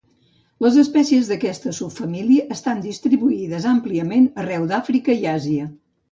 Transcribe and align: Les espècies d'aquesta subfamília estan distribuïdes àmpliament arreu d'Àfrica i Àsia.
Les 0.65 0.77
espècies 0.83 1.27
d'aquesta 1.31 1.73
subfamília 1.79 2.45
estan 2.55 2.81
distribuïdes 2.85 3.67
àmpliament 3.73 4.25
arreu 4.45 4.65
d'Àfrica 4.73 5.17
i 5.25 5.29
Àsia. 5.33 5.67